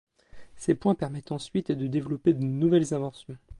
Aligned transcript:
Ces 0.55 0.73
points 0.73 0.95
permettent 0.95 1.31
ensuite 1.31 1.71
de 1.71 1.85
développer 1.85 2.33
de 2.33 2.43
nouvelles 2.43 2.95
inventions. 2.95 3.37